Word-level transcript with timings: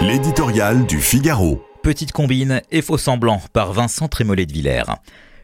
L'éditorial 0.00 0.86
du 0.86 1.00
Figaro. 1.00 1.60
Petite 1.82 2.12
combine 2.12 2.62
et 2.70 2.82
faux 2.82 2.98
semblant 2.98 3.42
par 3.52 3.72
Vincent 3.72 4.06
Trémollet 4.06 4.46
de 4.46 4.52
Villers. 4.52 4.84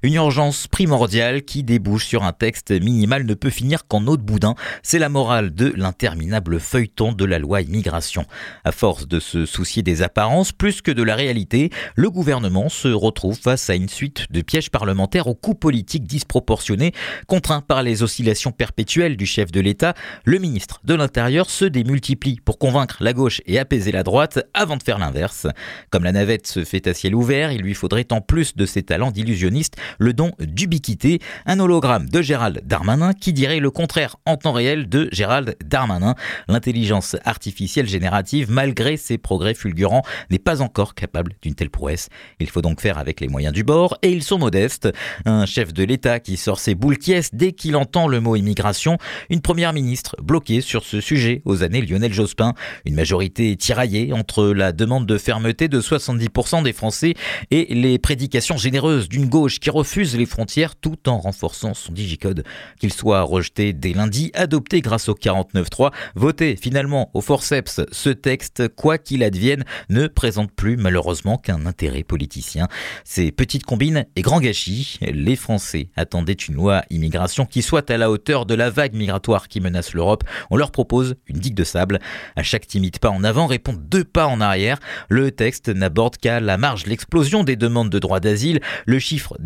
Une 0.04 0.16
urgence 0.16 0.66
primordiale 0.66 1.44
qui 1.44 1.62
débouche 1.62 2.04
sur 2.04 2.24
un 2.24 2.34
texte 2.34 2.72
minimal 2.72 3.24
ne 3.24 3.32
peut 3.32 3.48
finir 3.48 3.86
qu'en 3.86 4.06
eau 4.06 4.18
de 4.18 4.22
boudin. 4.22 4.54
C'est 4.82 4.98
la 4.98 5.08
morale 5.08 5.54
de 5.54 5.72
l'interminable 5.74 6.60
feuilleton 6.60 7.12
de 7.12 7.24
la 7.24 7.38
loi 7.38 7.62
immigration. 7.62 8.26
À 8.64 8.72
force 8.72 9.08
de 9.08 9.18
se 9.18 9.46
soucier 9.46 9.82
des 9.82 10.02
apparences 10.02 10.52
plus 10.52 10.82
que 10.82 10.90
de 10.90 11.02
la 11.02 11.14
réalité, 11.14 11.70
le 11.96 12.10
gouvernement 12.10 12.68
se 12.68 12.88
retrouve 12.88 13.38
face 13.38 13.70
à 13.70 13.76
une 13.76 13.88
suite 13.88 14.26
de 14.30 14.42
pièges 14.42 14.70
parlementaires 14.70 15.26
aux 15.26 15.34
coûts 15.34 15.54
politiques 15.54 16.06
disproportionnés. 16.06 16.92
Contraint 17.26 17.62
par 17.62 17.82
les 17.82 18.02
oscillations 18.02 18.52
perpétuelles 18.52 19.16
du 19.16 19.24
chef 19.24 19.52
de 19.52 19.60
l'État, 19.60 19.94
le 20.26 20.38
ministre 20.38 20.82
de 20.84 20.92
l'Intérieur 20.92 21.48
se 21.48 21.64
démultiplie 21.64 22.40
pour 22.44 22.58
convaincre 22.58 22.98
la 23.00 23.14
gauche 23.14 23.40
et 23.46 23.58
apaiser 23.58 23.90
la 23.90 24.02
droite 24.02 24.44
avant 24.52 24.76
de 24.76 24.82
faire 24.82 24.98
l'inverse. 24.98 25.46
Comme 25.88 26.04
la 26.04 26.12
navette 26.12 26.46
se 26.46 26.62
fait 26.62 26.86
à 26.88 26.92
ciel 26.92 27.14
ouvert, 27.14 27.52
il 27.52 27.62
lui 27.62 27.72
faudrait 27.72 28.12
en 28.12 28.20
plus 28.20 28.54
de 28.54 28.66
ses 28.66 28.82
talents 28.82 29.10
d'illusionniste 29.10 29.78
le 29.98 30.12
don 30.12 30.32
d'ubiquité, 30.38 31.20
un 31.46 31.58
hologramme 31.58 32.08
de 32.08 32.20
Gérald 32.20 32.62
Darmanin 32.64 33.12
qui 33.12 33.32
dirait 33.32 33.60
le 33.60 33.70
contraire 33.70 34.16
en 34.26 34.36
temps 34.36 34.52
réel 34.52 34.88
de 34.88 35.08
Gérald 35.12 35.56
Darmanin. 35.64 36.14
L'intelligence 36.48 37.16
artificielle 37.24 37.88
générative, 37.88 38.50
malgré 38.50 38.96
ses 38.96 39.18
progrès 39.18 39.54
fulgurants, 39.54 40.02
n'est 40.30 40.38
pas 40.38 40.60
encore 40.60 40.94
capable 40.94 41.32
d'une 41.42 41.54
telle 41.54 41.70
prouesse. 41.70 42.08
Il 42.40 42.50
faut 42.50 42.62
donc 42.62 42.80
faire 42.80 42.98
avec 42.98 43.20
les 43.20 43.28
moyens 43.28 43.54
du 43.54 43.64
bord, 43.64 43.96
et 44.02 44.10
ils 44.10 44.22
sont 44.22 44.38
modestes. 44.38 44.88
Un 45.24 45.46
chef 45.46 45.72
de 45.72 45.84
l'État 45.84 46.20
qui 46.20 46.36
sort 46.36 46.58
ses 46.58 46.74
boules 46.74 46.98
qui 46.98 47.14
dès 47.32 47.52
qu'il 47.52 47.76
entend 47.76 48.08
le 48.08 48.20
mot 48.20 48.34
immigration, 48.34 48.98
une 49.30 49.40
première 49.40 49.72
ministre 49.72 50.16
bloquée 50.20 50.60
sur 50.60 50.84
ce 50.84 51.00
sujet 51.00 51.42
aux 51.44 51.62
années 51.62 51.80
Lionel 51.80 52.12
Jospin, 52.12 52.54
une 52.84 52.94
majorité 52.94 53.56
tiraillée 53.56 54.12
entre 54.12 54.46
la 54.46 54.72
demande 54.72 55.06
de 55.06 55.16
fermeté 55.16 55.68
de 55.68 55.80
70% 55.80 56.64
des 56.64 56.72
Français 56.72 57.14
et 57.50 57.72
les 57.72 57.98
prédications 57.98 58.56
généreuses 58.56 59.08
d'une 59.08 59.28
gauche 59.28 59.60
qui 59.60 59.70
refuse 59.70 59.83
les 60.16 60.26
frontières 60.26 60.76
tout 60.76 61.08
en 61.08 61.18
renforçant 61.18 61.74
son 61.74 61.92
digicode. 61.92 62.44
Qu'il 62.80 62.92
soit 62.92 63.22
rejeté 63.22 63.72
dès 63.72 63.92
lundi, 63.92 64.30
adopté 64.34 64.80
grâce 64.80 65.08
au 65.08 65.14
49.3, 65.14 65.92
voté 66.14 66.56
finalement 66.56 67.10
au 67.14 67.20
forceps, 67.20 67.82
ce 67.92 68.10
texte, 68.10 68.68
quoi 68.68 68.98
qu'il 68.98 69.22
advienne, 69.22 69.64
ne 69.90 70.06
présente 70.06 70.52
plus 70.52 70.76
malheureusement 70.76 71.36
qu'un 71.36 71.66
intérêt 71.66 72.02
politicien. 72.02 72.66
Ces 73.04 73.30
petites 73.30 73.64
combines 73.64 74.06
et 74.16 74.22
grands 74.22 74.40
gâchis, 74.40 74.98
les 75.00 75.36
Français 75.36 75.90
attendaient 75.96 76.32
une 76.32 76.54
loi 76.54 76.82
immigration 76.90 77.46
qui 77.46 77.62
soit 77.62 77.90
à 77.90 77.96
la 77.96 78.10
hauteur 78.10 78.46
de 78.46 78.54
la 78.54 78.70
vague 78.70 78.94
migratoire 78.94 79.48
qui 79.48 79.60
menace 79.60 79.92
l'Europe. 79.92 80.24
On 80.50 80.56
leur 80.56 80.72
propose 80.72 81.16
une 81.26 81.38
digue 81.38 81.54
de 81.54 81.64
sable. 81.64 81.98
À 82.36 82.42
chaque 82.42 82.66
timide 82.66 82.98
pas 82.98 83.10
en 83.10 83.22
avant 83.22 83.46
répond 83.46 83.74
deux 83.74 84.04
pas 84.04 84.26
en 84.26 84.40
arrière. 84.40 84.78
Le 85.08 85.30
texte 85.30 85.68
n'aborde 85.68 86.16
qu'à 86.16 86.40
la 86.40 86.56
marge 86.56 86.86
l'explosion 86.86 87.44
des 87.44 87.56
demandes 87.56 87.90
de 87.90 87.98
droit 87.98 88.20
d'asile, 88.20 88.60
le 88.86 88.98
chiffre 88.98 89.36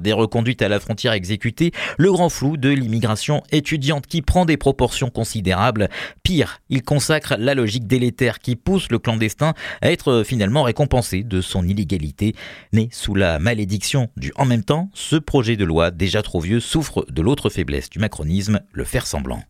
des 0.00 0.12
reconduites 0.12 0.62
à 0.62 0.68
la 0.68 0.80
frontière 0.80 1.12
exécutées, 1.12 1.72
le 1.96 2.12
grand 2.12 2.28
flou 2.28 2.56
de 2.56 2.68
l'immigration 2.68 3.42
étudiante 3.50 4.06
qui 4.06 4.22
prend 4.22 4.44
des 4.44 4.56
proportions 4.56 5.10
considérables. 5.10 5.88
Pire, 6.22 6.60
il 6.68 6.82
consacre 6.82 7.36
la 7.38 7.54
logique 7.54 7.86
délétère 7.86 8.38
qui 8.38 8.56
pousse 8.56 8.90
le 8.90 8.98
clandestin 8.98 9.54
à 9.80 9.90
être 9.90 10.22
finalement 10.24 10.62
récompensé 10.62 11.22
de 11.22 11.40
son 11.40 11.66
illégalité. 11.66 12.34
Né 12.72 12.88
sous 12.92 13.14
la 13.14 13.38
malédiction 13.38 14.08
du 14.16 14.32
en 14.36 14.44
même 14.44 14.64
temps, 14.64 14.90
ce 14.94 15.16
projet 15.16 15.56
de 15.56 15.64
loi 15.64 15.90
déjà 15.90 16.22
trop 16.22 16.40
vieux 16.40 16.60
souffre 16.60 17.06
de 17.08 17.22
l'autre 17.22 17.50
faiblesse 17.50 17.90
du 17.90 17.98
macronisme, 17.98 18.60
le 18.72 18.84
faire 18.84 19.06
semblant. 19.06 19.42